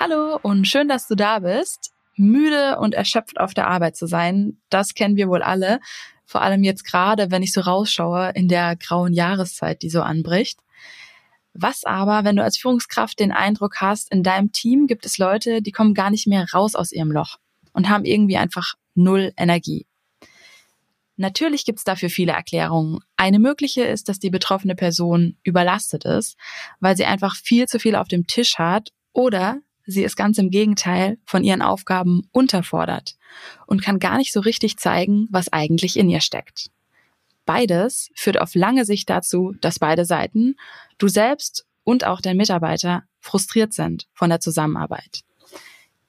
[0.00, 1.90] Hallo und schön, dass du da bist.
[2.14, 5.80] Müde und erschöpft auf der Arbeit zu sein, das kennen wir wohl alle.
[6.24, 10.60] Vor allem jetzt gerade, wenn ich so rausschaue in der grauen Jahreszeit, die so anbricht.
[11.52, 15.62] Was aber, wenn du als Führungskraft den Eindruck hast, in deinem Team gibt es Leute,
[15.62, 17.38] die kommen gar nicht mehr raus aus ihrem Loch
[17.72, 19.84] und haben irgendwie einfach null Energie.
[21.16, 23.00] Natürlich gibt es dafür viele Erklärungen.
[23.16, 26.36] Eine mögliche ist, dass die betroffene Person überlastet ist,
[26.78, 30.50] weil sie einfach viel zu viel auf dem Tisch hat oder sie ist ganz im
[30.50, 33.16] Gegenteil von ihren Aufgaben unterfordert
[33.66, 36.70] und kann gar nicht so richtig zeigen, was eigentlich in ihr steckt.
[37.46, 40.56] Beides führt auf lange Sicht dazu, dass beide Seiten,
[40.98, 45.22] du selbst und auch dein Mitarbeiter, frustriert sind von der Zusammenarbeit.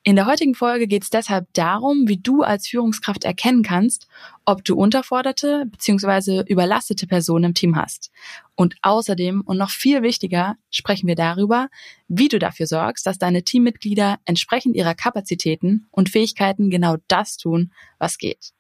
[0.10, 4.08] In der heutigen Folge geht es deshalb darum, wie du als Führungskraft erkennen kannst,
[4.44, 6.46] ob du unterforderte bzw.
[6.48, 8.10] überlastete Personen im Team hast.
[8.56, 11.70] Und außerdem und noch viel wichtiger sprechen wir darüber,
[12.08, 17.72] wie du dafür sorgst, dass deine Teammitglieder entsprechend ihrer Kapazitäten und Fähigkeiten genau das tun,
[18.00, 18.54] was geht.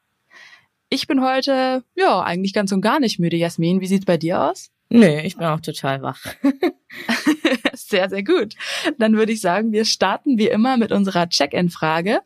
[0.91, 3.81] Ich bin heute, ja, eigentlich ganz und gar nicht müde, Jasmin.
[3.81, 4.69] Wie sieht's bei dir aus?
[4.89, 6.19] Nee, ich bin auch total wach.
[7.75, 8.55] sehr, sehr gut.
[8.97, 12.21] Dann würde ich sagen, wir starten wie immer mit unserer Check-in-Frage.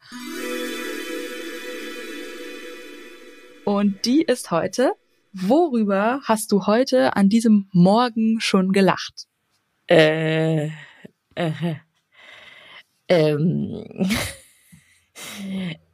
[3.65, 4.93] Und die ist heute,
[5.33, 9.27] worüber hast du heute an diesem Morgen schon gelacht?
[9.87, 10.67] Äh,
[11.35, 11.75] äh,
[13.09, 14.09] ähm.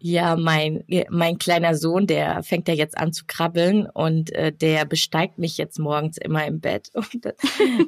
[0.01, 4.85] Ja, mein, mein kleiner Sohn, der fängt ja jetzt an zu krabbeln und äh, der
[4.85, 7.33] besteigt mich jetzt morgens immer im Bett und dann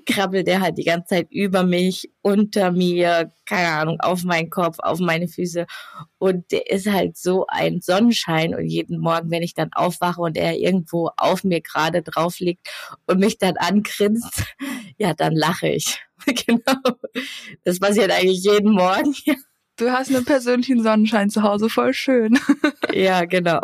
[0.05, 4.77] krabbelt der halt die ganze Zeit über mich, unter mir, keine Ahnung, auf meinen Kopf,
[4.79, 5.65] auf meine Füße
[6.17, 10.37] und der ist halt so ein Sonnenschein und jeden Morgen, wenn ich dann aufwache und
[10.37, 12.67] er irgendwo auf mir gerade drauf liegt
[13.07, 14.43] und mich dann angrinst,
[14.97, 15.99] ja, dann lache ich.
[16.45, 16.97] genau.
[17.63, 19.15] Das passiert eigentlich jeden Morgen.
[19.81, 22.37] Du hast einen persönlichen Sonnenschein zu Hause, voll schön.
[22.93, 23.61] ja, genau.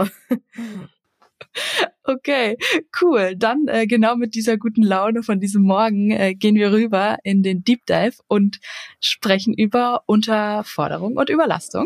[2.04, 2.58] Okay,
[3.00, 3.36] cool.
[3.38, 7.44] Dann äh, genau mit dieser guten Laune von diesem Morgen äh, gehen wir rüber in
[7.44, 8.60] den Deep Dive und
[9.00, 11.86] sprechen über Unterforderung und Überlastung.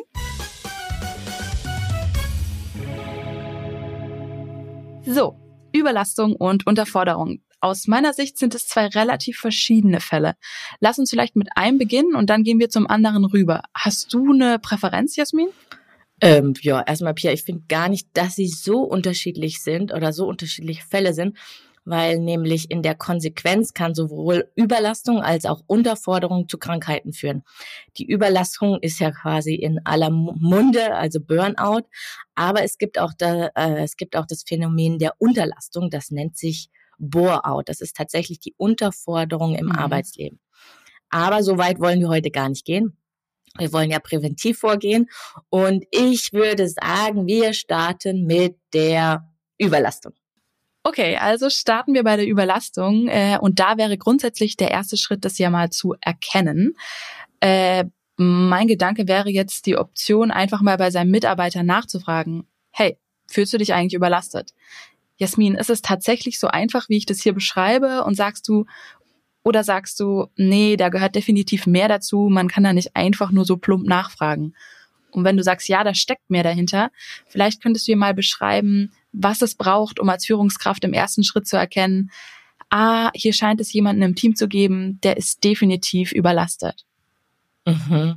[5.05, 5.35] So,
[5.73, 7.41] Überlastung und Unterforderung.
[7.61, 10.33] Aus meiner Sicht sind es zwei relativ verschiedene Fälle.
[10.79, 13.61] Lass uns vielleicht mit einem beginnen und dann gehen wir zum anderen rüber.
[13.75, 15.49] Hast du eine Präferenz, Jasmin?
[16.21, 20.27] Ähm, ja, erstmal, Pia, ich finde gar nicht, dass sie so unterschiedlich sind oder so
[20.27, 21.37] unterschiedliche Fälle sind,
[21.85, 27.43] weil nämlich in der Konsequenz kann sowohl Überlastung als auch Unterforderung zu Krankheiten führen.
[27.97, 31.87] Die Überlastung ist ja quasi in aller Munde, also Burnout,
[32.33, 36.37] aber es gibt auch da, äh, es gibt auch das Phänomen der Unterlastung, das nennt
[36.37, 36.69] sich
[37.09, 37.69] Bore-out.
[37.69, 39.71] Das ist tatsächlich die Unterforderung im mhm.
[39.73, 40.39] Arbeitsleben.
[41.09, 42.97] Aber so weit wollen wir heute gar nicht gehen.
[43.57, 45.09] Wir wollen ja präventiv vorgehen.
[45.49, 50.13] Und ich würde sagen, wir starten mit der Überlastung.
[50.83, 53.07] Okay, also starten wir bei der Überlastung.
[53.07, 56.75] Äh, und da wäre grundsätzlich der erste Schritt, das ja mal zu erkennen.
[57.39, 57.85] Äh,
[58.17, 62.47] mein Gedanke wäre jetzt die Option, einfach mal bei seinem Mitarbeiter nachzufragen.
[62.71, 62.97] Hey,
[63.27, 64.53] fühlst du dich eigentlich überlastet?
[65.21, 68.03] Jasmin, ist es tatsächlich so einfach, wie ich das hier beschreibe?
[68.05, 68.65] Und sagst du,
[69.43, 73.45] oder sagst du, nee, da gehört definitiv mehr dazu, man kann da nicht einfach nur
[73.45, 74.55] so plump nachfragen.
[75.11, 76.89] Und wenn du sagst, ja, da steckt mehr dahinter,
[77.27, 81.47] vielleicht könntest du dir mal beschreiben, was es braucht, um als Führungskraft im ersten Schritt
[81.47, 82.09] zu erkennen,
[82.71, 86.83] ah, hier scheint es jemanden im Team zu geben, der ist definitiv überlastet.
[87.65, 88.15] Mhm.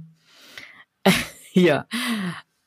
[1.57, 1.87] Ja,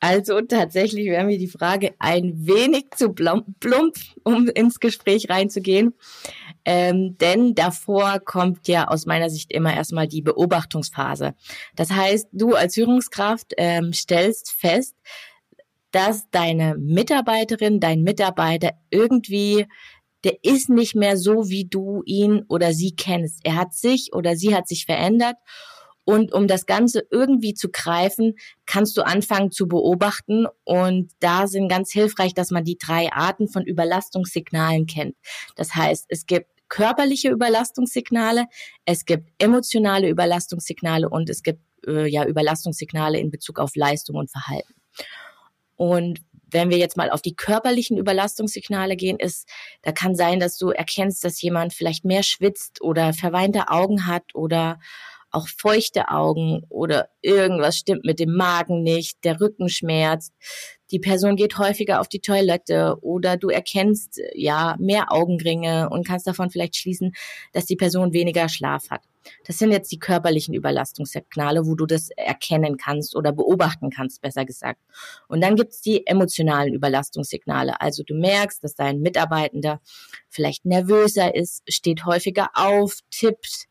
[0.00, 5.94] also tatsächlich wäre mir die Frage ein wenig zu plump, um ins Gespräch reinzugehen.
[6.64, 11.34] Ähm, denn davor kommt ja aus meiner Sicht immer erstmal die Beobachtungsphase.
[11.74, 14.94] Das heißt, du als Führungskraft ähm, stellst fest,
[15.90, 19.66] dass deine Mitarbeiterin, dein Mitarbeiter irgendwie,
[20.24, 23.40] der ist nicht mehr so, wie du ihn oder sie kennst.
[23.44, 25.36] Er hat sich oder sie hat sich verändert
[26.08, 30.46] und um das Ganze irgendwie zu greifen, kannst du anfangen zu beobachten.
[30.64, 35.16] Und da sind ganz hilfreich, dass man die drei Arten von Überlastungssignalen kennt.
[35.54, 38.46] Das heißt, es gibt körperliche Überlastungssignale,
[38.86, 44.30] es gibt emotionale Überlastungssignale und es gibt äh, ja Überlastungssignale in Bezug auf Leistung und
[44.30, 44.72] Verhalten.
[45.76, 46.20] Und
[46.50, 49.46] wenn wir jetzt mal auf die körperlichen Überlastungssignale gehen, ist,
[49.82, 54.34] da kann sein, dass du erkennst, dass jemand vielleicht mehr schwitzt oder verweinte Augen hat
[54.34, 54.80] oder
[55.30, 60.32] auch feuchte Augen oder irgendwas stimmt mit dem Magen nicht, der Rücken schmerzt,
[60.90, 66.26] die Person geht häufiger auf die Toilette oder du erkennst ja mehr Augenringe und kannst
[66.26, 67.12] davon vielleicht schließen,
[67.52, 69.02] dass die Person weniger Schlaf hat.
[69.44, 74.46] Das sind jetzt die körperlichen Überlastungssignale, wo du das erkennen kannst oder beobachten kannst, besser
[74.46, 74.80] gesagt.
[75.28, 77.78] Und dann gibt's die emotionalen Überlastungssignale.
[77.82, 79.80] Also du merkst, dass dein Mitarbeitender
[80.30, 83.66] vielleicht nervöser ist, steht häufiger auf, tippt,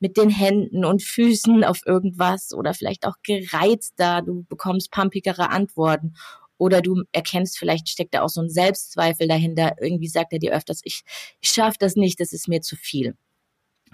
[0.00, 6.14] mit den Händen und Füßen auf irgendwas oder vielleicht auch gereizter, du bekommst pumpigere Antworten
[6.56, 9.76] oder du erkennst, vielleicht steckt da auch so ein Selbstzweifel dahinter.
[9.80, 11.04] Irgendwie sagt er dir öfters, ich,
[11.40, 13.14] ich schaffe das nicht, das ist mir zu viel.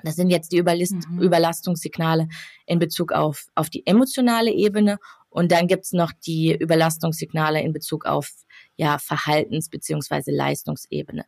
[0.03, 1.21] Das sind jetzt die Überlist mhm.
[1.21, 2.29] Überlastungssignale
[2.67, 4.99] in Bezug auf, auf die emotionale Ebene.
[5.29, 8.31] Und dann gibt's noch die Überlastungssignale in Bezug auf
[8.77, 11.25] ja, Verhaltens- beziehungsweise Leistungsebene.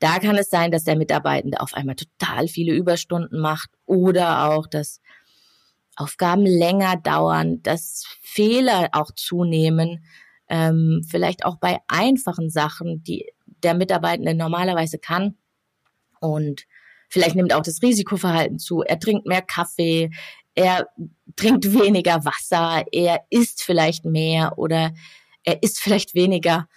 [0.00, 4.66] Da kann es sein, dass der Mitarbeitende auf einmal total viele Überstunden macht oder auch,
[4.66, 5.00] dass
[5.94, 10.02] Aufgaben länger dauern, dass Fehler auch zunehmen,
[10.48, 15.36] ähm, vielleicht auch bei einfachen Sachen, die der Mitarbeitende normalerweise kann.
[16.18, 16.64] Und
[17.10, 18.80] vielleicht nimmt auch das Risikoverhalten zu.
[18.80, 20.10] Er trinkt mehr Kaffee,
[20.54, 20.88] er
[21.36, 24.92] trinkt weniger Wasser, er isst vielleicht mehr oder
[25.44, 26.68] er isst vielleicht weniger.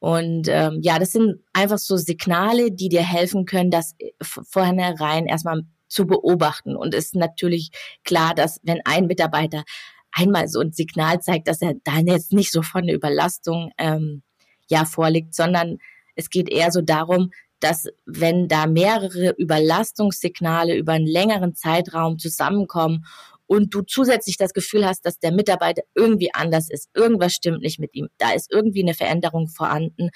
[0.00, 5.62] Und ähm, ja, das sind einfach so Signale, die dir helfen können, das vornherein erstmal
[5.88, 6.76] zu beobachten.
[6.76, 7.70] Und es ist natürlich
[8.04, 9.64] klar, dass wenn ein Mitarbeiter
[10.12, 14.22] einmal so ein Signal zeigt, dass er da jetzt nicht so von der Überlastung ähm,
[14.68, 15.78] ja vorliegt, sondern
[16.14, 17.30] es geht eher so darum,
[17.60, 23.04] dass wenn da mehrere Überlastungssignale über einen längeren Zeitraum zusammenkommen
[23.48, 27.80] und du zusätzlich das Gefühl hast, dass der Mitarbeiter irgendwie anders ist, irgendwas stimmt nicht
[27.80, 30.10] mit ihm, da ist irgendwie eine Veränderung vorhanden,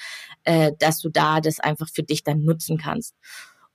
[0.45, 3.15] äh, dass du da das einfach für dich dann nutzen kannst.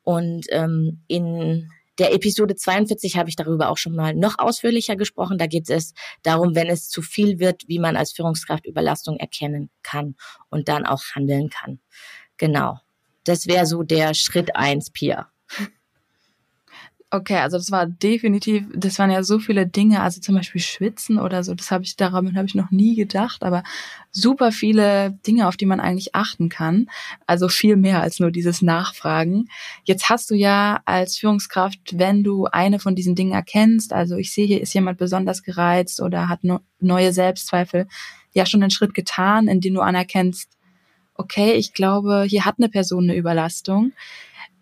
[0.04, 5.40] Und ähm, in der Episode 42 habe ich darüber auch schon mal noch ausführlicher gesprochen.
[5.40, 9.72] Da geht es darum, wenn es zu viel wird, wie man als Führungskraft Überlastung erkennen
[9.82, 10.16] kann
[10.50, 11.80] und dann auch handeln kann.
[12.38, 12.80] Genau.
[13.24, 15.32] Das wäre so der Schritt eins, Pia.
[17.10, 21.20] Okay, also das war definitiv, das waren ja so viele Dinge, also zum Beispiel Schwitzen
[21.20, 23.64] oder so, das habe ich, daran habe ich noch nie gedacht, aber
[24.12, 26.90] super viele Dinge, auf die man eigentlich achten kann.
[27.26, 29.48] Also viel mehr als nur dieses Nachfragen.
[29.86, 34.34] Jetzt hast du ja als Führungskraft, wenn du eine von diesen Dingen erkennst, also ich
[34.34, 36.42] sehe, hier ist jemand besonders gereizt oder hat
[36.82, 37.88] neue Selbstzweifel,
[38.34, 40.58] ja schon einen Schritt getan, in dem du anerkennst,
[41.16, 43.94] okay, ich glaube, hier hat eine Person eine Überlastung.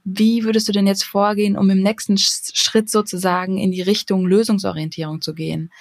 [0.06, 5.22] Wie würdest du denn jetzt vorgehen, um im nächsten Schritt sozusagen in die Richtung Lösungsorientierung
[5.22, 5.72] zu gehen?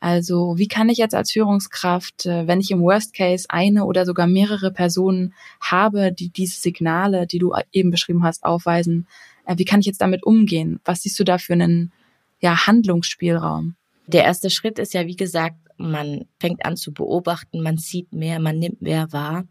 [0.00, 4.06] Also wie kann ich jetzt als Führungskraft, äh, wenn ich im Worst Case eine oder
[4.06, 9.06] sogar mehrere Personen habe, die diese Signale, die du eben beschrieben hast, aufweisen,
[9.46, 10.80] äh, wie kann ich jetzt damit umgehen?
[10.84, 11.92] Was siehst du da für einen
[12.40, 13.76] ja, Handlungsspielraum?
[14.06, 18.40] Der erste Schritt ist ja, wie gesagt, man fängt an zu beobachten, man sieht mehr,
[18.40, 19.44] man nimmt mehr wahr.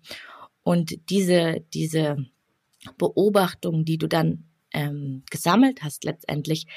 [0.64, 2.26] Und diese, diese
[2.98, 6.68] Beobachtung, die du dann ähm, gesammelt hast letztendlich,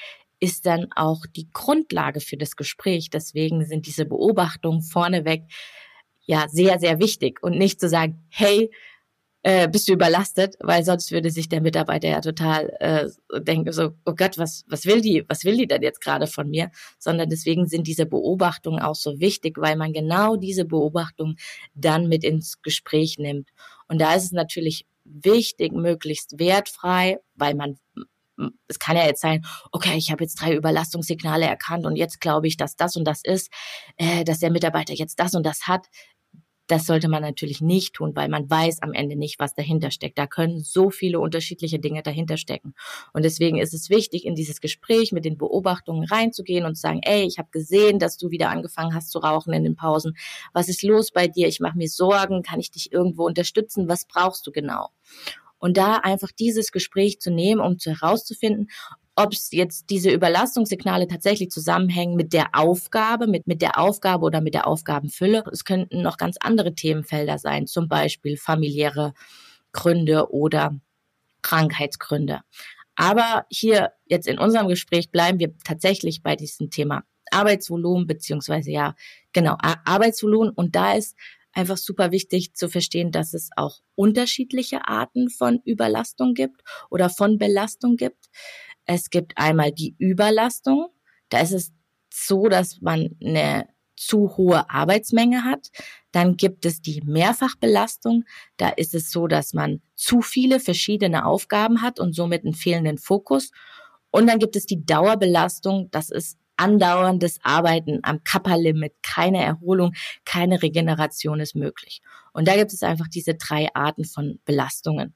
[0.40, 3.10] ist dann auch die Grundlage für das Gespräch.
[3.10, 5.44] Deswegen sind diese Beobachtungen vorneweg
[6.24, 8.70] ja sehr, sehr wichtig und nicht zu sagen, hey,
[9.44, 13.08] äh, bist du überlastet, weil sonst würde sich der Mitarbeiter ja total äh,
[13.40, 16.48] denken so, oh Gott, was was will die, was will die denn jetzt gerade von
[16.48, 16.70] mir?
[16.98, 21.36] Sondern deswegen sind diese Beobachtungen auch so wichtig, weil man genau diese Beobachtung
[21.74, 23.48] dann mit ins Gespräch nimmt.
[23.88, 27.76] Und da ist es natürlich wichtig, möglichst wertfrei, weil man
[28.66, 32.46] es kann ja jetzt sein, okay, ich habe jetzt drei Überlastungssignale erkannt und jetzt glaube
[32.46, 33.52] ich, dass das und das ist,
[33.96, 35.86] äh, dass der Mitarbeiter jetzt das und das hat.
[36.68, 40.16] Das sollte man natürlich nicht tun, weil man weiß am Ende nicht, was dahinter steckt.
[40.16, 42.74] Da können so viele unterschiedliche Dinge dahinter stecken.
[43.12, 47.00] Und deswegen ist es wichtig, in dieses Gespräch mit den Beobachtungen reinzugehen und zu sagen,
[47.02, 50.16] ey, ich habe gesehen, dass du wieder angefangen hast zu rauchen in den Pausen.
[50.52, 51.48] Was ist los bei dir?
[51.48, 52.42] Ich mache mir Sorgen.
[52.42, 53.88] Kann ich dich irgendwo unterstützen?
[53.88, 54.90] Was brauchst du genau?
[55.58, 58.68] Und da einfach dieses Gespräch zu nehmen, um zu herauszufinden,
[59.14, 64.40] ob es jetzt diese Überlastungssignale tatsächlich zusammenhängen mit der Aufgabe, mit, mit der Aufgabe oder
[64.40, 65.44] mit der Aufgabenfülle.
[65.52, 69.12] Es könnten noch ganz andere Themenfelder sein, zum Beispiel familiäre
[69.72, 70.78] Gründe oder
[71.42, 72.40] Krankheitsgründe.
[72.96, 78.94] Aber hier jetzt in unserem Gespräch bleiben wir tatsächlich bei diesem Thema Arbeitsvolumen beziehungsweise ja
[79.32, 81.16] genau Arbeitsvolumen und da ist
[81.52, 87.38] einfach super wichtig zu verstehen, dass es auch unterschiedliche Arten von Überlastung gibt oder von
[87.38, 88.26] Belastung gibt.
[88.86, 90.88] Es gibt einmal die Überlastung.
[91.28, 91.72] Da ist es
[92.12, 95.70] so, dass man eine zu hohe Arbeitsmenge hat.
[96.10, 98.24] Dann gibt es die Mehrfachbelastung.
[98.56, 102.98] Da ist es so, dass man zu viele verschiedene Aufgaben hat und somit einen fehlenden
[102.98, 103.50] Fokus.
[104.10, 105.88] Und dann gibt es die Dauerbelastung.
[105.90, 108.94] Das ist andauerndes Arbeiten am Kappa-Limit.
[109.02, 112.02] Keine Erholung, keine Regeneration ist möglich.
[112.32, 115.14] Und da gibt es einfach diese drei Arten von Belastungen.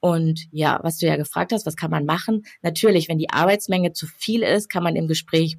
[0.00, 2.44] Und ja, was du ja gefragt hast, was kann man machen?
[2.62, 5.56] Natürlich, wenn die Arbeitsmenge zu viel ist, kann man im Gespräch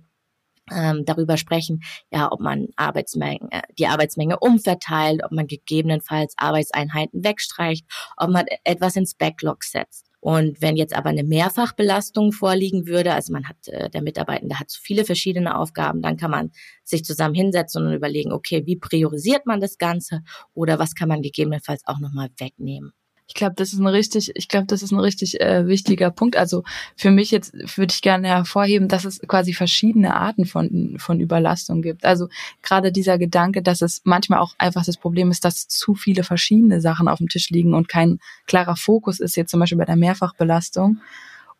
[0.71, 1.81] ähm, darüber sprechen,
[2.11, 7.85] ja, ob man Arbeitsmenge, äh, die Arbeitsmenge umverteilt, ob man gegebenenfalls Arbeitseinheiten wegstreicht,
[8.17, 10.05] ob man etwas ins Backlog setzt.
[10.21, 14.69] Und wenn jetzt aber eine Mehrfachbelastung vorliegen würde, also man hat, äh, der Mitarbeitende hat
[14.69, 16.51] zu viele verschiedene Aufgaben, dann kann man
[16.83, 20.21] sich zusammen hinsetzen und überlegen, okay, wie priorisiert man das Ganze
[20.53, 22.91] oder was kann man gegebenenfalls auch nochmal wegnehmen.
[23.29, 26.35] Ich glaube, das ist ein richtig, ich glaube, das ist ein richtig äh, wichtiger Punkt.
[26.35, 26.63] Also
[26.95, 31.83] für mich jetzt würde ich gerne hervorheben, dass es quasi verschiedene Arten von von Überlastung
[31.83, 32.05] gibt.
[32.05, 32.27] Also
[32.63, 36.81] gerade dieser Gedanke, dass es manchmal auch einfach das Problem ist, dass zu viele verschiedene
[36.81, 39.95] Sachen auf dem Tisch liegen und kein klarer Fokus ist jetzt zum Beispiel bei der
[39.95, 40.99] Mehrfachbelastung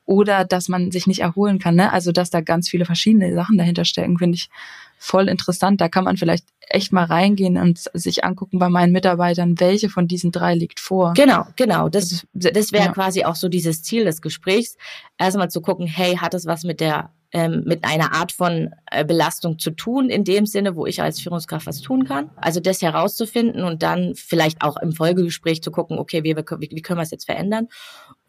[0.09, 1.75] oder dass man sich nicht erholen kann.
[1.75, 1.93] Ne?
[1.93, 4.49] Also dass da ganz viele verschiedene Sachen dahinter stecken, finde ich
[4.97, 5.79] voll interessant.
[5.79, 10.07] Da kann man vielleicht echt mal reingehen und sich angucken bei meinen Mitarbeitern, welche von
[10.07, 11.13] diesen drei liegt vor.
[11.13, 11.89] Genau, genau.
[11.89, 12.91] Das, das wäre ja.
[12.91, 14.77] quasi auch so dieses Ziel des Gesprächs.
[15.19, 19.05] Erstmal zu gucken, hey, hat es was mit der ähm, mit einer Art von äh,
[19.05, 22.31] Belastung zu tun, in dem Sinne, wo ich als Führungskraft was tun kann.
[22.37, 26.99] Also das herauszufinden und dann vielleicht auch im Folgegespräch zu gucken, okay, wie, wie können
[26.99, 27.67] wir es jetzt verändern?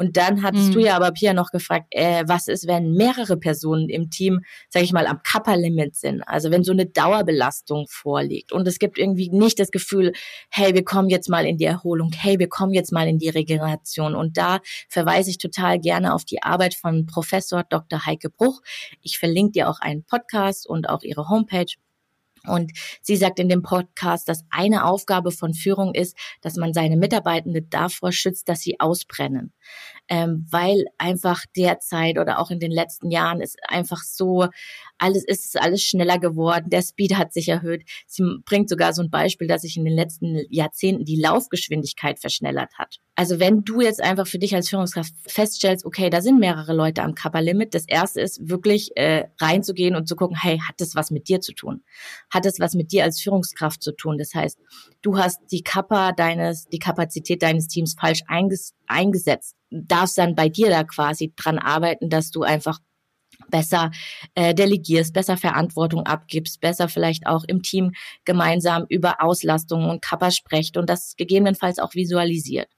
[0.01, 0.73] Und dann hattest mhm.
[0.73, 4.41] du ja aber Pia noch gefragt, äh, was ist, wenn mehrere Personen im Team,
[4.71, 6.23] sage ich mal, am Kappa-Limit sind?
[6.23, 10.13] Also wenn so eine Dauerbelastung vorliegt und es gibt irgendwie nicht das Gefühl,
[10.49, 13.29] hey, wir kommen jetzt mal in die Erholung, hey, wir kommen jetzt mal in die
[13.29, 14.15] Regeneration.
[14.15, 18.07] Und da verweise ich total gerne auf die Arbeit von Professor Dr.
[18.07, 18.63] Heike Bruch,
[19.03, 21.67] ich verlinke dir auch einen Podcast und auch ihre Homepage.
[22.47, 26.97] Und sie sagt in dem Podcast, dass eine Aufgabe von Führung ist, dass man seine
[26.97, 29.53] Mitarbeitende davor schützt, dass sie ausbrennen
[30.11, 34.49] ähm, weil einfach derzeit oder auch in den letzten Jahren ist einfach so,
[34.99, 37.85] alles ist alles schneller geworden, der Speed hat sich erhöht.
[38.07, 42.77] Sie bringt sogar so ein Beispiel, dass sich in den letzten Jahrzehnten die Laufgeschwindigkeit verschnellert
[42.77, 42.99] hat.
[43.15, 47.03] Also wenn du jetzt einfach für dich als Führungskraft feststellst, okay, da sind mehrere Leute
[47.03, 51.11] am Kappa-Limit, das erste ist wirklich äh, reinzugehen und zu gucken, hey, hat das was
[51.11, 51.83] mit dir zu tun?
[52.31, 54.19] Hat das was mit dir als Führungskraft zu tun?
[54.19, 54.59] Das heißt,
[55.03, 60.49] du hast die Kappa deines, die Kapazität deines Teams falsch einges eingesetzt darfst dann bei
[60.49, 62.79] dir da quasi dran arbeiten, dass du einfach
[63.49, 63.91] besser
[64.35, 67.93] äh, delegierst, besser Verantwortung abgibst, besser vielleicht auch im Team
[68.25, 72.69] gemeinsam über Auslastung und Kappa sprecht und das gegebenenfalls auch visualisiert.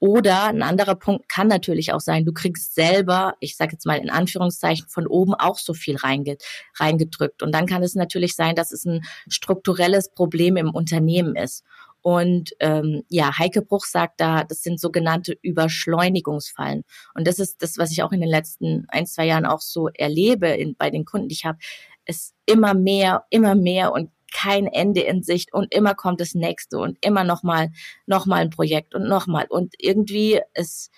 [0.00, 3.98] Oder ein anderer Punkt kann natürlich auch sein, du kriegst selber, ich sage jetzt mal
[3.98, 7.42] in Anführungszeichen, von oben auch so viel reingedrückt.
[7.42, 11.64] Und dann kann es natürlich sein, dass es ein strukturelles Problem im Unternehmen ist.
[12.00, 16.84] Und ähm, ja, Heike Bruch sagt da, das sind sogenannte Überschleunigungsfallen.
[17.14, 19.88] Und das ist das, was ich auch in den letzten ein, zwei Jahren auch so
[19.88, 21.58] erlebe in, bei den Kunden, die ich habe.
[22.06, 26.78] Es immer mehr, immer mehr und kein Ende in Sicht und immer kommt das nächste
[26.78, 27.70] und immer nochmal,
[28.06, 29.46] nochmal ein Projekt und nochmal.
[29.48, 30.90] Und irgendwie es,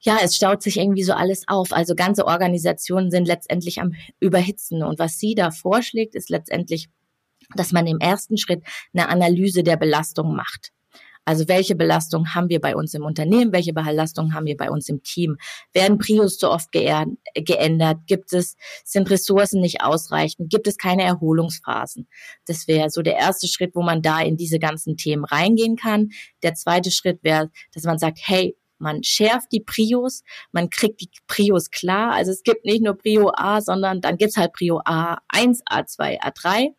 [0.00, 1.72] ja, es staut sich irgendwie so alles auf.
[1.72, 4.82] Also ganze Organisationen sind letztendlich am Überhitzen.
[4.82, 6.88] Und was sie da vorschlägt, ist letztendlich
[7.54, 10.72] dass man im ersten Schritt eine Analyse der Belastung macht.
[11.28, 14.88] Also welche Belastung haben wir bei uns im Unternehmen, welche Belastung haben wir bei uns
[14.88, 15.36] im Team?
[15.74, 17.98] Werden Prios zu oft geändert?
[18.06, 20.48] Gibt es, sind Ressourcen nicht ausreichend?
[20.48, 22.08] Gibt es keine Erholungsphasen?
[22.46, 26.08] Das wäre so der erste Schritt, wo man da in diese ganzen Themen reingehen kann.
[26.42, 31.10] Der zweite Schritt wäre, dass man sagt, hey, man schärft die Prios, man kriegt die
[31.26, 32.12] Prios klar.
[32.14, 36.70] Also es gibt nicht nur Prio A, sondern dann gibt's halt Prio A1, A2, A3.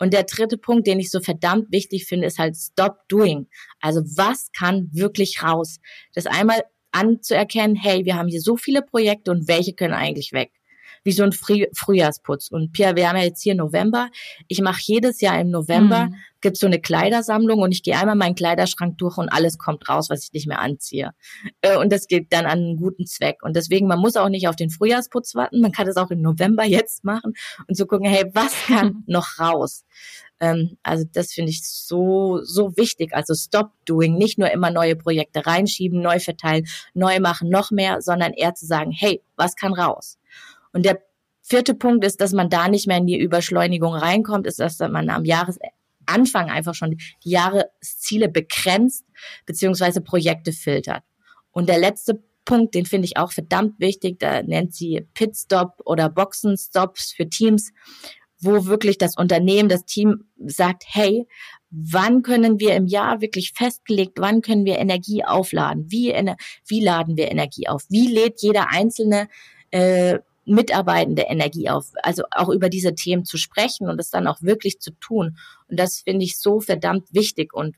[0.00, 3.46] Und der dritte Punkt, den ich so verdammt wichtig finde, ist halt Stop Doing.
[3.80, 5.78] Also was kann wirklich raus?
[6.14, 10.50] Das einmal anzuerkennen, hey, wir haben hier so viele Projekte und welche können eigentlich weg?
[11.02, 12.48] Wie so ein Früh Frühjahrsputz.
[12.50, 14.08] Und Pia, wir haben ja jetzt hier November.
[14.48, 16.14] Ich mache jedes Jahr im November, mhm.
[16.40, 20.10] gibt's so eine Kleidersammlung und ich gehe einmal meinen Kleiderschrank durch und alles kommt raus,
[20.10, 21.12] was ich nicht mehr anziehe.
[21.62, 23.42] Äh, und das geht dann an einen guten Zweck.
[23.42, 26.20] Und deswegen, man muss auch nicht auf den Frühjahrsputz warten, man kann das auch im
[26.20, 27.34] November jetzt machen
[27.66, 29.84] und zu so gucken, hey, was kann noch raus?
[30.40, 33.14] Ähm, also das finde ich so, so wichtig.
[33.14, 38.00] Also stop doing, nicht nur immer neue Projekte reinschieben, neu verteilen, neu machen, noch mehr,
[38.00, 40.18] sondern eher zu sagen, hey, was kann raus?
[40.72, 41.00] Und der
[41.42, 45.08] vierte Punkt ist, dass man da nicht mehr in die Überschleunigung reinkommt, ist, dass man
[45.10, 45.58] am Jahres
[46.06, 49.04] Anfang einfach schon die Jahresziele begrenzt
[49.46, 51.02] beziehungsweise Projekte filtert.
[51.52, 56.08] Und der letzte Punkt, den finde ich auch verdammt wichtig, da nennt sie Pitstop oder
[56.08, 57.72] Boxenstops für Teams,
[58.40, 61.26] wo wirklich das Unternehmen, das Team sagt, hey,
[61.70, 65.90] wann können wir im Jahr wirklich festgelegt, wann können wir Energie aufladen?
[65.90, 66.12] Wie,
[66.66, 67.84] wie laden wir Energie auf?
[67.90, 69.28] Wie lädt jeder einzelne
[69.70, 70.18] äh,
[70.50, 71.92] Mitarbeitende Energie auf?
[72.02, 75.38] Also auch über diese Themen zu sprechen und es dann auch wirklich zu tun.
[75.68, 77.76] Und das finde ich so verdammt wichtig und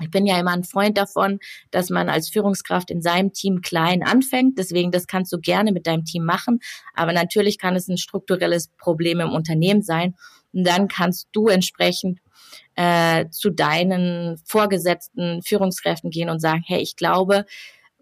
[0.00, 1.40] ich bin ja immer ein Freund davon,
[1.72, 4.56] dass man als Führungskraft in seinem Team klein anfängt.
[4.56, 6.60] Deswegen, das kannst du gerne mit deinem Team machen.
[6.94, 10.14] Aber natürlich kann es ein strukturelles Problem im Unternehmen sein.
[10.52, 12.20] Und dann kannst du entsprechend
[12.76, 17.44] äh, zu deinen vorgesetzten Führungskräften gehen und sagen, hey, ich glaube,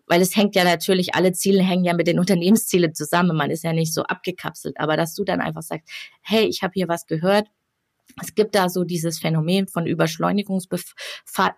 [0.07, 3.37] weil es hängt ja natürlich, alle Ziele hängen ja mit den Unternehmenszielen zusammen.
[3.37, 4.79] Man ist ja nicht so abgekapselt.
[4.79, 5.89] Aber dass du dann einfach sagst,
[6.23, 7.49] hey, ich habe hier was gehört,
[8.23, 10.95] es gibt da so dieses Phänomen von Überschleunigungsbef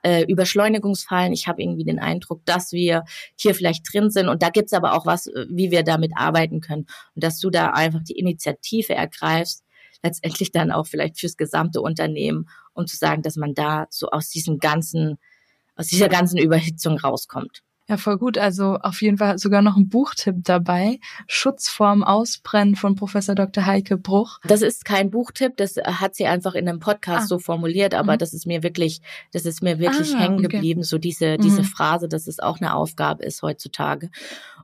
[0.02, 1.32] äh, Überschleunigungsfallen.
[1.32, 3.04] Ich habe irgendwie den Eindruck, dass wir
[3.36, 4.28] hier vielleicht drin sind.
[4.28, 6.86] Und da gibt's aber auch was, äh, wie wir damit arbeiten können.
[7.14, 9.64] Und dass du da einfach die Initiative ergreifst,
[10.02, 14.28] letztendlich dann auch vielleicht fürs gesamte Unternehmen, um zu sagen, dass man da so aus
[14.28, 15.18] diesem ganzen,
[15.76, 17.62] aus dieser ganzen Überhitzung rauskommt.
[17.88, 18.36] Ja, voll gut.
[18.36, 21.00] Also auf jeden Fall sogar noch ein Buchtipp dabei.
[21.26, 23.64] Schutz vorm Ausbrennen von Professor Dr.
[23.64, 24.40] Heike Bruch.
[24.44, 27.26] Das ist kein Buchtipp, das hat sie einfach in einem Podcast ah.
[27.26, 28.18] so formuliert, aber mhm.
[28.18, 29.00] das ist mir wirklich,
[29.32, 30.88] das ist mir wirklich ah, hängen geblieben, okay.
[30.88, 31.66] so diese, diese mhm.
[31.66, 34.10] Phrase, dass es auch eine Aufgabe ist heutzutage.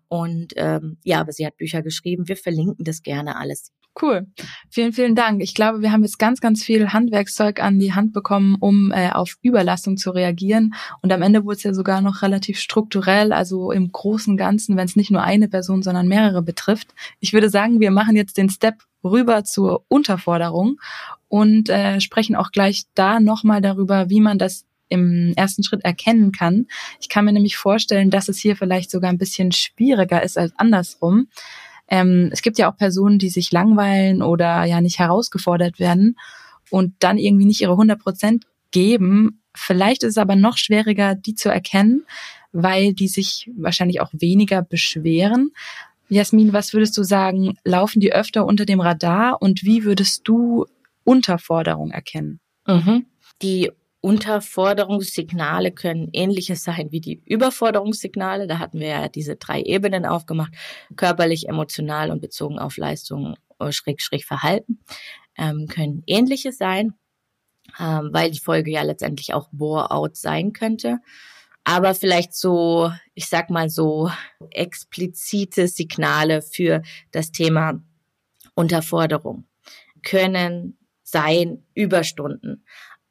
[0.09, 2.29] Und ähm, ja, aber sie hat Bücher geschrieben.
[2.29, 3.73] Wir verlinken das gerne alles.
[4.01, 4.27] Cool.
[4.71, 5.41] Vielen, vielen Dank.
[5.41, 9.11] Ich glaube, wir haben jetzt ganz, ganz viel Handwerkszeug an die Hand bekommen, um äh,
[9.11, 10.75] auf Überlastung zu reagieren.
[11.01, 14.87] Und am Ende wurde es ja sogar noch relativ strukturell, also im großen Ganzen, wenn
[14.87, 16.93] es nicht nur eine Person, sondern mehrere betrifft.
[17.21, 20.81] Ich würde sagen, wir machen jetzt den Step rüber zur Unterforderung
[21.29, 26.33] und äh, sprechen auch gleich da nochmal darüber, wie man das im ersten Schritt erkennen
[26.33, 26.67] kann.
[27.01, 30.53] Ich kann mir nämlich vorstellen, dass es hier vielleicht sogar ein bisschen schwieriger ist als
[30.57, 31.29] andersrum.
[31.89, 36.17] Ähm, es gibt ja auch Personen, die sich langweilen oder ja nicht herausgefordert werden
[36.71, 39.41] und dann irgendwie nicht ihre 100 Prozent geben.
[39.55, 42.05] Vielleicht ist es aber noch schwieriger, die zu erkennen,
[42.53, 45.53] weil die sich wahrscheinlich auch weniger beschweren.
[46.09, 50.67] Jasmin, was würdest du sagen, laufen die öfter unter dem Radar und wie würdest du
[51.05, 52.41] Unterforderung erkennen?
[52.67, 53.07] Mhm.
[53.43, 53.71] Die
[54.05, 58.47] Unterforderungssignale können ähnliches sein wie die Überforderungssignale.
[58.47, 60.53] Da hatten wir ja diese drei Ebenen aufgemacht,
[60.95, 64.81] körperlich, emotional und bezogen auf Leistung, äh, Schräg, Schräg Verhalten,
[65.39, 66.93] ähm, können ähnliche sein,
[67.81, 70.99] ähm, weil die Folge ja letztendlich auch Bore-out sein könnte.
[71.65, 74.11] Aber vielleicht so, ich sag mal so
[74.51, 77.81] explizite Signale für das Thema
[78.55, 79.47] Unterforderung
[80.03, 82.65] können sein Überstunden.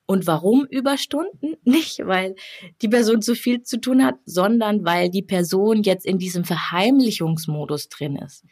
[0.06, 1.56] Und warum Überstunden?
[1.64, 2.36] Nicht, weil
[2.82, 7.90] die Person zu viel zu tun hat, sondern weil die Person jetzt in diesem Verheimlichungsmodus
[7.90, 8.44] drin ist.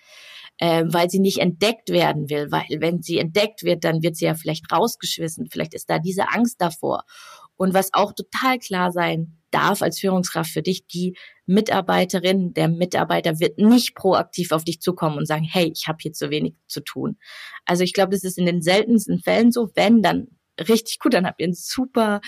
[0.59, 4.25] Ähm, weil sie nicht entdeckt werden will, weil wenn sie entdeckt wird, dann wird sie
[4.25, 5.47] ja vielleicht rausgeschwissen.
[5.49, 7.03] Vielleicht ist da diese Angst davor.
[7.57, 13.39] Und was auch total klar sein darf als Führungskraft für dich, die Mitarbeiterin, der Mitarbeiter
[13.39, 16.81] wird nicht proaktiv auf dich zukommen und sagen, hey, ich habe hier zu wenig zu
[16.81, 17.17] tun.
[17.65, 20.27] Also ich glaube, das ist in den seltensten Fällen so, wenn, dann
[20.67, 22.21] richtig gut, dann habt ihr ein super,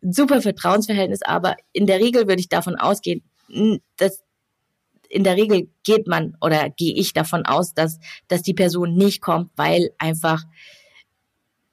[0.00, 1.22] super Vertrauensverhältnis.
[1.22, 3.22] Aber in der Regel würde ich davon ausgehen,
[3.96, 4.22] dass
[5.08, 9.20] in der Regel geht man oder gehe ich davon aus, dass, dass die Person nicht
[9.20, 10.42] kommt, weil einfach,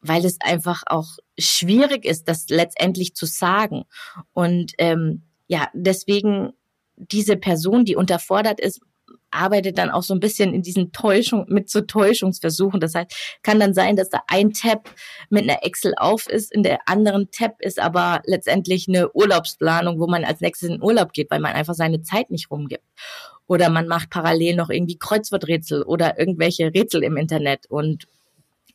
[0.01, 3.85] weil es einfach auch schwierig ist, das letztendlich zu sagen.
[4.33, 6.53] Und ähm, ja, deswegen
[6.95, 8.81] diese Person, die unterfordert ist,
[9.31, 12.79] arbeitet dann auch so ein bisschen in diesen Täuschung, mit so Täuschungsversuchen.
[12.79, 14.89] Das heißt, kann dann sein, dass da ein Tab
[15.29, 20.07] mit einer Excel auf ist, in der anderen Tab ist aber letztendlich eine Urlaubsplanung, wo
[20.07, 22.83] man als nächstes in Urlaub geht, weil man einfach seine Zeit nicht rumgibt.
[23.47, 28.07] Oder man macht parallel noch irgendwie Kreuzworträtsel oder irgendwelche Rätsel im Internet und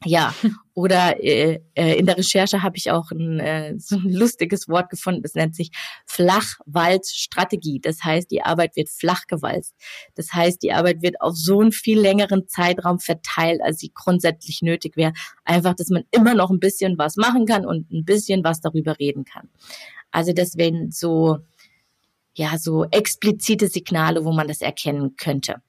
[0.07, 0.35] ja,
[0.75, 4.91] oder äh, äh, in der Recherche habe ich auch ein, äh, so ein lustiges Wort
[4.91, 5.71] gefunden, das nennt sich
[6.07, 7.81] Flachwalzstrategie.
[7.81, 9.75] Das heißt, die Arbeit wird flach gewalzt.
[10.15, 14.63] Das heißt, die Arbeit wird auf so einen viel längeren Zeitraum verteilt, als sie grundsätzlich
[14.63, 15.13] nötig wäre.
[15.45, 18.99] Einfach, dass man immer noch ein bisschen was machen kann und ein bisschen was darüber
[18.99, 19.49] reden kann.
[20.11, 21.39] Also deswegen so,
[22.35, 25.63] ja, so explizite Signale, wo man das erkennen könnte.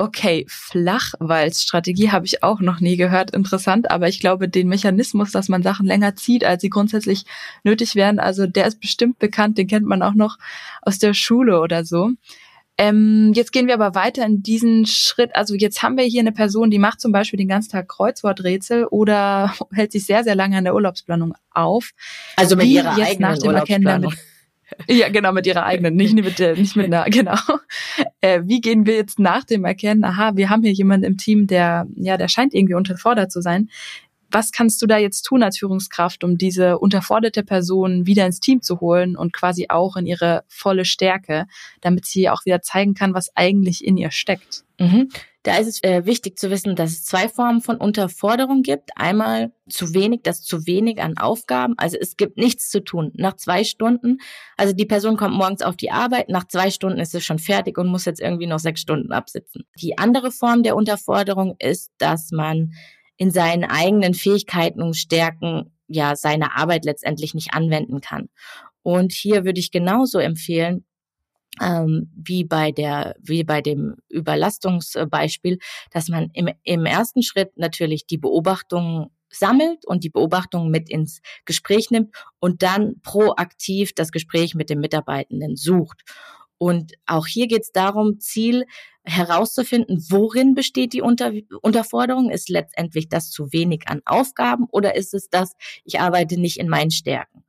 [0.00, 3.32] Okay, Flachwalzstrategie habe ich auch noch nie gehört.
[3.32, 7.24] Interessant, aber ich glaube, den Mechanismus, dass man Sachen länger zieht, als sie grundsätzlich
[7.64, 10.38] nötig wären, also der ist bestimmt bekannt, den kennt man auch noch
[10.82, 12.12] aus der Schule oder so.
[12.80, 15.34] Ähm, jetzt gehen wir aber weiter in diesen Schritt.
[15.34, 18.84] Also jetzt haben wir hier eine Person, die macht zum Beispiel den ganzen Tag Kreuzworträtsel
[18.84, 21.90] oder hält sich sehr, sehr lange an der Urlaubsplanung auf.
[22.36, 24.14] Also mit ihrer jetzt eigenen nach dem Urlaubsplanung.
[24.88, 27.38] Ja, genau, mit ihrer eigenen, nicht mit der, nicht mit einer, genau.
[28.20, 31.46] Äh, wie gehen wir jetzt nach dem Erkennen, aha, wir haben hier jemanden im Team,
[31.46, 33.70] der, ja, der scheint irgendwie unterfordert zu sein.
[34.30, 38.60] Was kannst du da jetzt tun als Führungskraft, um diese unterforderte Person wieder ins Team
[38.60, 41.46] zu holen und quasi auch in ihre volle Stärke,
[41.80, 44.64] damit sie auch wieder zeigen kann, was eigentlich in ihr steckt?
[44.78, 45.08] Mhm.
[45.48, 48.90] Da ist es äh, wichtig zu wissen, dass es zwei Formen von Unterforderung gibt.
[48.96, 51.72] Einmal zu wenig, das zu wenig an Aufgaben.
[51.78, 53.12] Also es gibt nichts zu tun.
[53.14, 54.18] Nach zwei Stunden,
[54.58, 57.78] also die Person kommt morgens auf die Arbeit, nach zwei Stunden ist es schon fertig
[57.78, 59.64] und muss jetzt irgendwie noch sechs Stunden absitzen.
[59.80, 62.74] Die andere Form der Unterforderung ist, dass man
[63.16, 68.28] in seinen eigenen Fähigkeiten und Stärken ja seine Arbeit letztendlich nicht anwenden kann.
[68.82, 70.84] Und hier würde ich genauso empfehlen,
[71.60, 75.58] ähm, wie bei der, wie bei dem Überlastungsbeispiel,
[75.90, 81.20] dass man im, im ersten Schritt natürlich die Beobachtungen sammelt und die Beobachtungen mit ins
[81.44, 86.02] Gespräch nimmt und dann proaktiv das Gespräch mit dem Mitarbeitenden sucht.
[86.58, 88.64] Und auch hier geht es darum, Ziel
[89.04, 92.30] herauszufinden, worin besteht die Unter Unterforderung?
[92.30, 95.52] Ist letztendlich das zu wenig an Aufgaben oder ist es das,
[95.84, 97.44] ich arbeite nicht in meinen Stärken?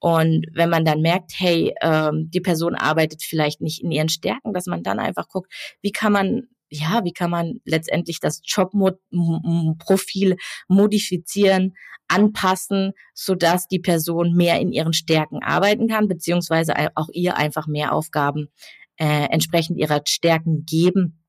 [0.00, 4.52] Und wenn man dann merkt, hey, ähm, die Person arbeitet vielleicht nicht in ihren Stärken,
[4.52, 10.36] dass man dann einfach guckt, wie kann man ja, wie kann man letztendlich das Jobprofil
[10.68, 11.74] modifizieren,
[12.08, 17.66] anpassen, so dass die Person mehr in ihren Stärken arbeiten kann, beziehungsweise auch ihr einfach
[17.66, 18.48] mehr Aufgaben
[18.96, 21.24] äh, entsprechend ihrer Stärken geben.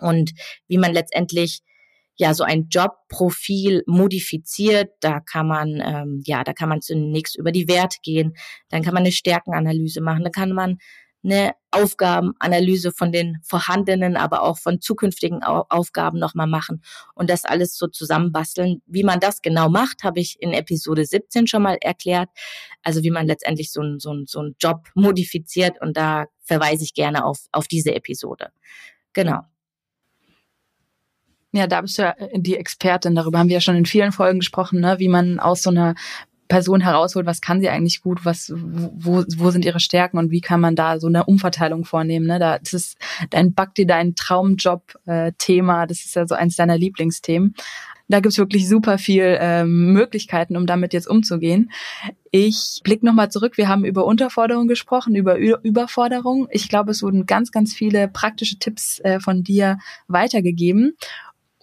[0.00, 0.32] Und
[0.68, 1.60] wie man letztendlich
[2.16, 4.90] ja so ein Jobprofil modifiziert.
[5.00, 8.34] Da kann man ähm, ja, da kann man zunächst über die Werte gehen,
[8.68, 10.78] dann kann man eine Stärkenanalyse machen, dann kann man
[11.24, 16.82] eine Aufgabenanalyse von den vorhandenen, aber auch von zukünftigen Aufgaben nochmal machen
[17.14, 18.82] und das alles so zusammenbasteln.
[18.86, 22.28] Wie man das genau macht, habe ich in Episode 17 schon mal erklärt.
[22.82, 26.94] Also wie man letztendlich so einen so so einen Job modifiziert und da verweise ich
[26.94, 28.50] gerne auf, auf diese Episode.
[29.12, 29.51] Genau.
[31.52, 33.14] Ja, da bist du ja die Expertin.
[33.14, 34.98] Darüber haben wir ja schon in vielen Folgen gesprochen, ne?
[34.98, 35.94] wie man aus so einer
[36.48, 40.42] Person herausholt, was kann sie eigentlich gut, was, wo, wo sind ihre Stärken und wie
[40.42, 42.26] kann man da so eine Umverteilung vornehmen.
[42.26, 42.38] Ne?
[42.38, 42.98] Da, das ist
[43.30, 47.54] dein Bhakti, dein Traumjob-Thema, das ist ja so eins deiner Lieblingsthemen.
[48.08, 51.70] Da gibt's wirklich super viel ähm, Möglichkeiten, um damit jetzt umzugehen.
[52.30, 53.56] Ich blick nochmal zurück.
[53.56, 56.48] Wir haben über Unterforderung gesprochen, über Ü Überforderung.
[56.50, 60.96] Ich glaube, es wurden ganz, ganz viele praktische Tipps äh, von dir weitergegeben.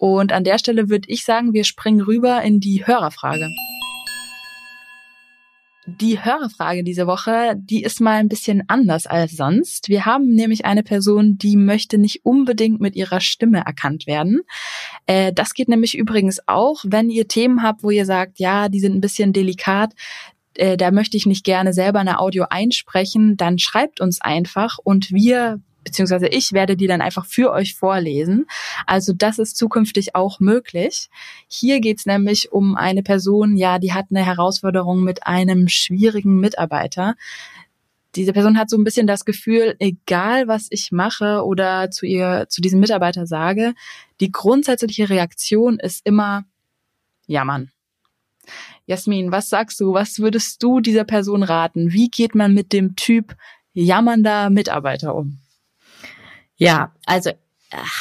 [0.00, 3.50] Und an der Stelle würde ich sagen, wir springen rüber in die Hörerfrage.
[5.86, 9.90] Die Hörerfrage diese Woche, die ist mal ein bisschen anders als sonst.
[9.90, 14.40] Wir haben nämlich eine Person, die möchte nicht unbedingt mit ihrer Stimme erkannt werden.
[15.04, 18.80] Äh, das geht nämlich übrigens auch, wenn ihr Themen habt, wo ihr sagt, ja, die
[18.80, 19.92] sind ein bisschen delikat,
[20.54, 25.12] äh, da möchte ich nicht gerne selber eine Audio einsprechen, dann schreibt uns einfach und
[25.12, 28.46] wir beziehungsweise ich werde die dann einfach für euch vorlesen.
[28.86, 31.08] Also das ist zukünftig auch möglich.
[31.48, 37.14] Hier geht's nämlich um eine Person, ja, die hat eine Herausforderung mit einem schwierigen Mitarbeiter.
[38.16, 42.46] Diese Person hat so ein bisschen das Gefühl, egal was ich mache oder zu ihr,
[42.48, 43.74] zu diesem Mitarbeiter sage,
[44.20, 46.44] die grundsätzliche Reaktion ist immer
[47.26, 47.70] jammern.
[48.86, 49.94] Jasmin, was sagst du?
[49.94, 51.92] Was würdest du dieser Person raten?
[51.92, 53.36] Wie geht man mit dem Typ
[53.72, 55.39] jammernder Mitarbeiter um?
[56.60, 57.36] Ja, also äh,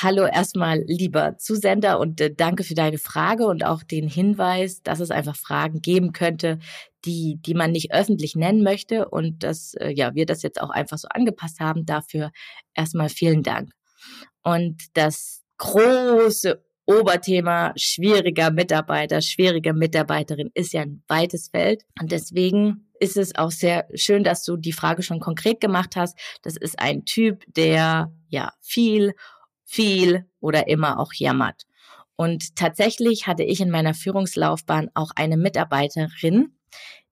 [0.01, 4.99] Hallo erstmal lieber Zusender und äh, danke für deine Frage und auch den Hinweis, dass
[4.99, 6.59] es einfach Fragen geben könnte,
[7.05, 10.71] die, die man nicht öffentlich nennen möchte und dass äh, ja, wir das jetzt auch
[10.71, 11.85] einfach so angepasst haben.
[11.85, 12.31] Dafür
[12.73, 13.71] erstmal vielen Dank.
[14.43, 22.89] Und das große Oberthema schwieriger Mitarbeiter, schwierige Mitarbeiterin ist ja ein weites Feld und deswegen
[22.99, 26.17] ist es auch sehr schön, dass du die Frage schon konkret gemacht hast.
[26.41, 29.13] Das ist ein Typ, der ja viel,
[29.65, 31.67] viel oder immer auch jammert.
[32.15, 36.55] Und tatsächlich hatte ich in meiner Führungslaufbahn auch eine Mitarbeiterin,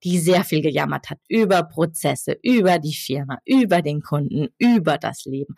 [0.03, 5.25] die sehr viel gejammert hat über Prozesse, über die Firma, über den Kunden, über das
[5.25, 5.55] Leben.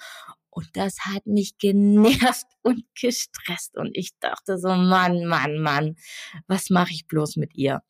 [0.51, 3.77] Und das hat mich genervt und gestresst.
[3.77, 5.95] Und ich dachte so, Mann, Mann, Mann,
[6.47, 7.81] was mache ich bloß mit ihr?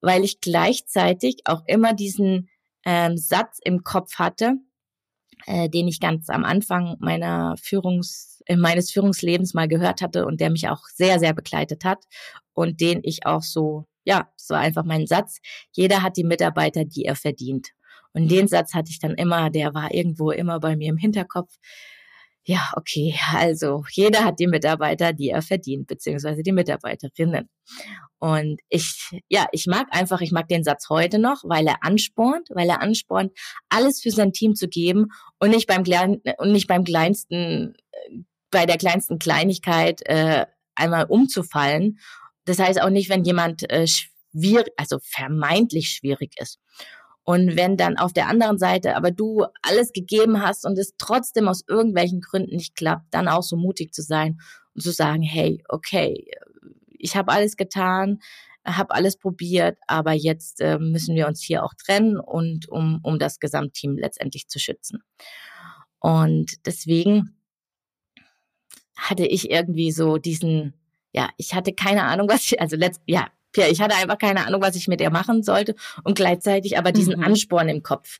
[0.00, 2.48] Weil ich gleichzeitig auch immer diesen
[2.84, 4.54] ähm, Satz im Kopf hatte,
[5.46, 10.40] äh, den ich ganz am Anfang meiner Führungs, äh, meines Führungslebens mal gehört hatte und
[10.40, 12.04] der mich auch sehr, sehr begleitet hat
[12.54, 15.38] und den ich auch so, ja, das war einfach mein Satz.
[15.72, 17.70] Jeder hat die Mitarbeiter, die er verdient.
[18.12, 21.54] Und den Satz hatte ich dann immer, der war irgendwo immer bei mir im Hinterkopf.
[22.44, 27.50] ja, okay, also jeder hat die Mitarbeiter, die er verdient, beziehungsweise die Mitarbeiterinnen.
[28.18, 32.48] Und ich, ja, ich mag einfach, ich mag den Satz heute noch, weil er anspornt,
[32.54, 33.32] weil er anspornt,
[33.68, 35.84] alles für sein Team zu geben und nicht beim
[36.38, 37.74] und nicht beim kleinsten,
[38.50, 41.98] bei der kleinsten Kleinigkeit äh, einmal umzufallen.
[42.46, 46.58] Das heißt auch nicht, wenn jemand äh, schwierig, also vermeintlich schwierig ist.
[47.28, 51.46] Und wenn dann auf der anderen Seite aber du alles gegeben hast und es trotzdem
[51.46, 54.40] aus irgendwelchen Gründen nicht klappt, dann auch so mutig zu sein
[54.72, 56.26] und zu sagen, hey, okay,
[56.88, 58.20] ich habe alles getan,
[58.64, 63.18] habe alles probiert, aber jetzt äh, müssen wir uns hier auch trennen und um, um
[63.18, 65.02] das Gesamtteam letztendlich zu schützen.
[65.98, 67.36] Und deswegen
[68.96, 70.72] hatte ich irgendwie so diesen,
[71.12, 74.46] ja, ich hatte keine Ahnung, was ich, also letzt, ja, ja, ich hatte einfach keine
[74.46, 77.24] Ahnung, was ich mit ihr machen sollte und gleichzeitig aber diesen mhm.
[77.24, 78.18] Ansporn im Kopf.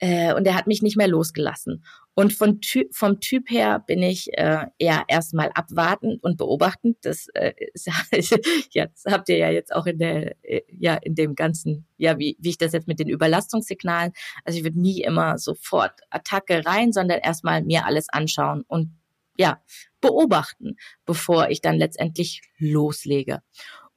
[0.00, 1.84] Äh, und er hat mich nicht mehr losgelassen.
[2.14, 6.98] Und von typ, vom Typ her bin ich äh, eher erstmal abwartend und beobachtend.
[7.02, 7.88] Das äh, ist,
[8.70, 12.36] jetzt habt ihr ja jetzt auch in der, äh, ja, in dem ganzen, ja, wie,
[12.40, 14.12] wie ich das jetzt mit den Überlastungssignalen,
[14.44, 18.90] also ich würde nie immer sofort Attacke rein, sondern erstmal mir alles anschauen und
[19.36, 19.62] ja,
[20.00, 23.42] beobachten, bevor ich dann letztendlich loslege.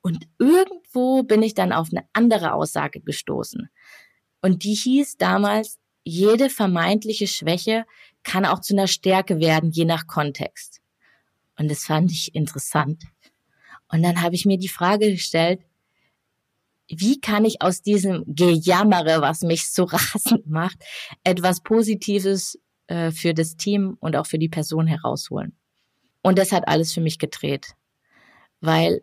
[0.01, 3.69] Und irgendwo bin ich dann auf eine andere Aussage gestoßen.
[4.41, 7.85] Und die hieß damals, jede vermeintliche Schwäche
[8.23, 10.81] kann auch zu einer Stärke werden, je nach Kontext.
[11.57, 13.03] Und das fand ich interessant.
[13.87, 15.61] Und dann habe ich mir die Frage gestellt,
[16.87, 20.77] wie kann ich aus diesem Gejammere, was mich so rasend macht,
[21.23, 25.55] etwas Positives äh, für das Team und auch für die Person herausholen?
[26.21, 27.75] Und das hat alles für mich gedreht.
[28.59, 29.01] Weil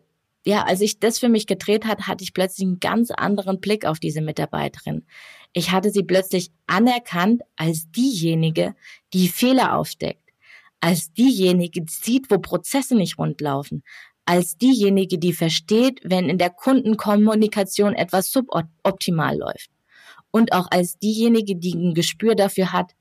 [0.49, 3.85] ja, als ich das für mich gedreht hat, hatte ich plötzlich einen ganz anderen Blick
[3.85, 5.05] auf diese Mitarbeiterin.
[5.53, 8.73] Ich hatte sie plötzlich anerkannt als diejenige,
[9.13, 10.27] die Fehler aufdeckt,
[10.79, 13.83] als diejenige, die sieht, wo Prozesse nicht rundlaufen,
[14.25, 19.69] als diejenige, die versteht, wenn in der Kundenkommunikation etwas suboptimal läuft.
[20.31, 22.93] Und auch als diejenige, die ein Gespür dafür hat,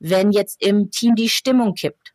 [0.00, 2.12] wenn jetzt im Team die Stimmung kippt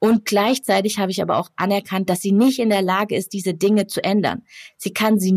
[0.00, 3.54] und gleichzeitig habe ich aber auch anerkannt, dass sie nicht in der Lage ist, diese
[3.54, 4.44] Dinge zu ändern.
[4.76, 5.32] Sie kann sie,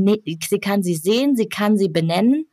[0.47, 2.45] sie kann sie sehen, sie kann sie benennen,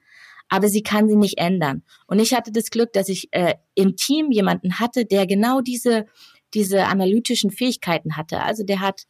[0.49, 1.83] aber sie kann sie nicht ändern.
[2.07, 6.07] Und ich hatte das Glück, dass ich äh, im Team jemanden hatte, der genau diese,
[6.55, 8.41] diese analytischen Fähigkeiten hatte.
[8.41, 9.03] Also der hat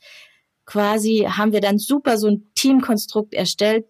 [0.66, 3.86] quasi, haben wir dann super so ein Teamkonstrukt erstellt.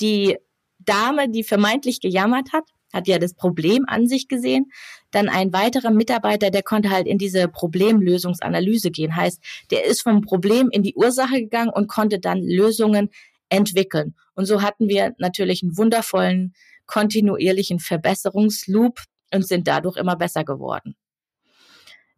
[0.00, 0.36] Die
[0.78, 4.70] Dame, die vermeintlich gejammert hat, hat ja das Problem an sich gesehen.
[5.10, 9.16] Dann ein weiterer Mitarbeiter, der konnte halt in diese Problemlösungsanalyse gehen.
[9.16, 13.10] Heißt, der ist vom Problem in die Ursache gegangen und konnte dann Lösungen
[13.48, 14.14] entwickeln.
[14.34, 16.54] Und so hatten wir natürlich einen wundervollen,
[16.86, 19.00] kontinuierlichen Verbesserungsloop
[19.32, 20.96] und sind dadurch immer besser geworden.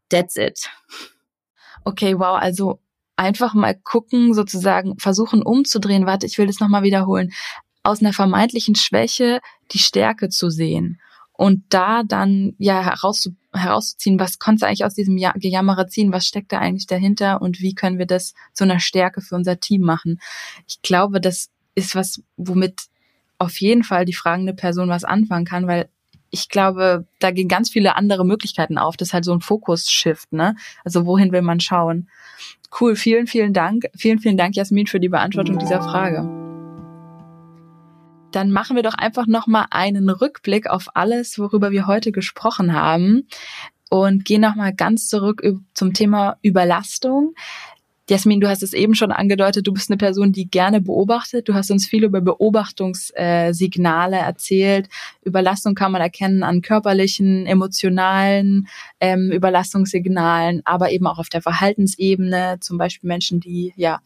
[0.09, 0.69] That's it.
[1.85, 2.39] Okay, wow.
[2.41, 2.81] Also
[3.17, 6.07] einfach mal gucken, sozusagen versuchen umzudrehen.
[6.07, 7.33] Warte, ich will das nochmal wiederholen
[7.85, 11.01] aus einer vermeintlichen Schwäche die Stärke zu sehen
[11.37, 16.53] und da dann ja heraus, herauszuziehen, was konnte eigentlich aus diesem Gejammere ziehen, was steckt
[16.53, 20.20] da eigentlich dahinter und wie können wir das zu einer Stärke für unser Team machen.
[20.66, 22.83] Ich glaube, das ist was, womit
[23.38, 25.88] auf jeden Fall die fragende Person was anfangen kann, weil
[26.31, 28.97] ich glaube, da gehen ganz viele andere Möglichkeiten auf.
[28.97, 30.57] Das ist halt so ein Fokus-Shift, ne?
[30.85, 32.09] Also wohin will man schauen?
[32.81, 33.85] Cool, vielen, vielen Dank.
[33.94, 36.44] Vielen, vielen Dank, Jasmin, für die Beantwortung dieser Frage
[38.35, 43.29] dann machen wir doch einfach nochmal einen Rückblick auf alles, worüber wir heute gesprochen haben
[43.90, 45.42] und gehen nochmal ganz zurück
[45.75, 47.35] zum Thema Überlastung.
[48.11, 51.49] Jasmin, du hast es eben schon angedeutet, du bist eine Person, die gerne beobachtet.
[51.49, 54.90] Du hast uns viel über Beobachtungssignale erzählt.
[55.23, 58.68] Überlastung kann man erkennen an körperlichen, emotionalen
[59.01, 62.59] ähm, Überlastungssignalen, aber eben auch auf der Verhaltensebene.
[62.61, 64.01] Zum Beispiel Menschen, die ja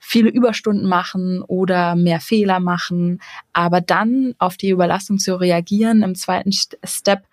[0.00, 3.20] viele Überstunden machen oder mehr Fehler machen.
[3.52, 7.26] Aber dann auf die Überlastung zu reagieren im zweiten Step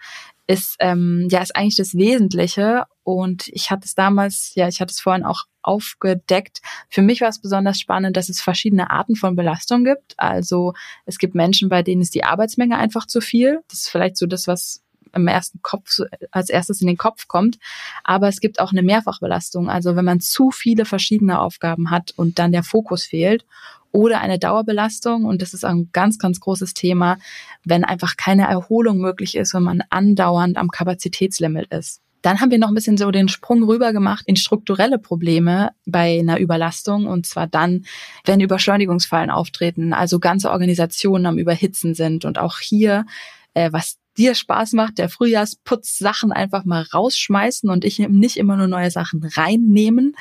[0.46, 2.86] ist ähm, ja ist eigentlich das Wesentliche.
[3.04, 6.62] Und ich hatte es damals, ja, ich hatte es vorhin auch aufgedeckt.
[6.90, 10.14] Für mich war es besonders spannend, dass es verschiedene Arten von Belastung gibt.
[10.18, 10.74] Also
[11.06, 13.60] es gibt Menschen, bei denen ist die Arbeitsmenge einfach zu viel.
[13.70, 14.82] Das ist vielleicht so das, was
[15.14, 16.00] im ersten Kopf
[16.32, 17.58] als erstes in den Kopf kommt.
[18.04, 19.70] Aber es gibt auch eine Mehrfachbelastung.
[19.70, 23.46] Also wenn man zu viele verschiedene Aufgaben hat und dann der Fokus fehlt
[23.92, 25.26] oder eine Dauerbelastung.
[25.26, 27.18] Und das ist ein ganz, ganz großes Thema,
[27.64, 32.02] wenn einfach keine Erholung möglich ist und man andauernd am Kapazitätslimit ist.
[32.22, 36.20] Dann haben wir noch ein bisschen so den Sprung rüber gemacht in strukturelle Probleme bei
[36.20, 37.06] einer Überlastung.
[37.06, 37.86] Und zwar dann,
[38.26, 42.26] wenn Überschleunigungsfallen auftreten, also ganze Organisationen am Überhitzen sind.
[42.26, 43.06] Und auch hier,
[43.54, 48.68] äh, was dir Spaß macht, der Frühjahrsputz-Sachen einfach mal rausschmeißen und ich nicht immer nur
[48.68, 50.16] neue Sachen reinnehmen.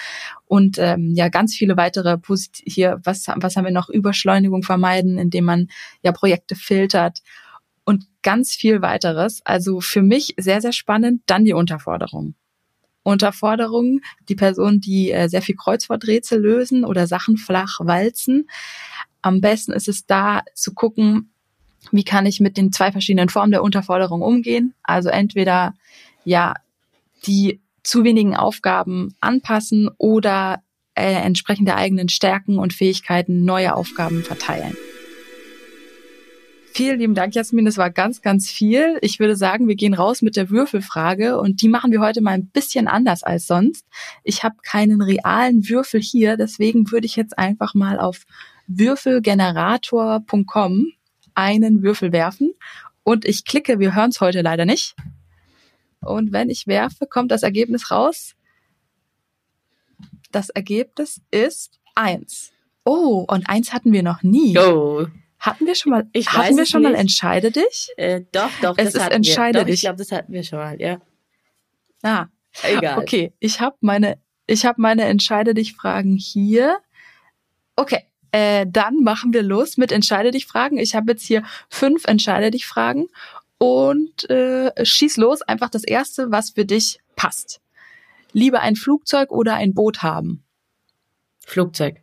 [0.44, 3.88] Und ähm, ja, ganz viele weitere Posit hier, was, was haben wir noch?
[3.88, 5.68] Überschleunigung vermeiden, indem man
[6.02, 7.20] ja Projekte filtert
[7.84, 9.40] und ganz viel weiteres.
[9.44, 11.22] Also für mich sehr, sehr spannend.
[11.26, 12.34] Dann die Unterforderung.
[13.02, 18.48] Unterforderung, die Personen, die äh, sehr viel Kreuzworträtsel lösen oder Sachen flach walzen.
[19.22, 21.32] Am besten ist es da zu gucken,
[21.92, 24.74] wie kann ich mit den zwei verschiedenen Formen der Unterforderung umgehen.
[24.82, 25.74] Also entweder
[26.24, 26.54] ja
[27.26, 30.62] die zu wenigen Aufgaben anpassen oder
[30.94, 34.76] äh, entsprechend der eigenen Stärken und Fähigkeiten neue Aufgaben verteilen.
[36.76, 37.64] Vielen lieben Dank, Jasmin.
[37.64, 38.98] Das war ganz, ganz viel.
[39.00, 42.32] Ich würde sagen, wir gehen raus mit der Würfelfrage und die machen wir heute mal
[42.32, 43.86] ein bisschen anders als sonst.
[44.24, 48.26] Ich habe keinen realen Würfel hier, deswegen würde ich jetzt einfach mal auf
[48.66, 50.92] würfelgenerator.com
[51.36, 52.54] einen Würfel werfen
[53.04, 54.96] und ich klicke, wir hören es heute leider nicht.
[56.00, 58.34] Und wenn ich werfe, kommt das Ergebnis raus.
[60.32, 62.52] Das Ergebnis ist eins.
[62.84, 64.56] Oh, und eins hatten wir noch nie.
[64.58, 65.06] Oh.
[65.38, 67.00] Hatten wir schon mal, Ich hatten weiß wir schon mal nicht.
[67.00, 67.88] Entscheide dich?
[67.96, 69.60] Äh, doch, doch, Es das ist hatten entscheide wir.
[69.62, 69.74] Doch, dich.
[69.74, 71.00] Ich glaube, das hatten wir schon mal, ja.
[72.02, 72.26] Ah,
[72.62, 72.98] Egal.
[72.98, 73.32] okay.
[73.38, 76.78] Ich habe meine, ich habe meine Entscheide dich Fragen hier.
[77.76, 78.04] Okay,
[78.36, 80.76] äh, dann machen wir los mit Entscheide dich Fragen.
[80.76, 83.06] Ich habe jetzt hier fünf Entscheide dich Fragen
[83.56, 85.40] und äh, schieß los.
[85.40, 87.62] Einfach das erste, was für dich passt.
[88.32, 90.44] Lieber ein Flugzeug oder ein Boot haben.
[91.46, 92.02] Flugzeug.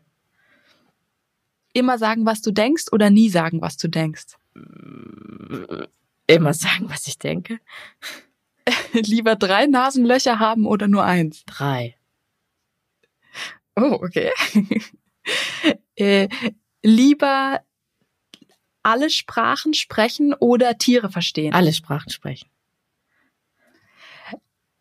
[1.71, 4.37] Immer sagen, was du denkst oder nie sagen, was du denkst.
[6.25, 7.59] Immer sagen, was ich denke.
[8.93, 11.43] Lieber drei Nasenlöcher haben oder nur eins.
[11.45, 11.95] Drei.
[13.75, 14.31] Oh, okay.
[15.95, 16.27] äh,
[16.81, 17.61] lieber
[18.83, 21.53] alle Sprachen sprechen oder Tiere verstehen.
[21.53, 22.49] Alle Sprachen sprechen.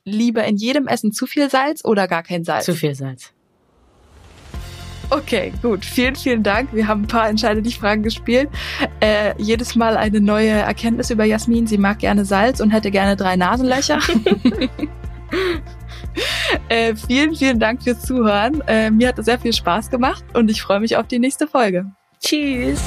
[0.04, 2.64] Lieber in jedem Essen zu viel Salz oder gar kein Salz.
[2.64, 3.32] Zu viel Salz.
[5.10, 5.84] Okay, gut.
[5.84, 6.72] Vielen, vielen Dank.
[6.72, 8.48] Wir haben ein paar Entscheide dich Fragen gespielt.
[9.00, 11.66] Äh, jedes Mal eine neue Erkenntnis über Jasmin.
[11.66, 14.00] Sie mag gerne Salz und hätte gerne drei Nasenlöcher.
[16.72, 18.62] äh, vielen, vielen Dank fürs Zuhören.
[18.66, 21.46] Äh, mir hat es sehr viel Spaß gemacht und ich freue mich auf die nächste
[21.46, 21.86] Folge.
[22.20, 22.80] Tschüss.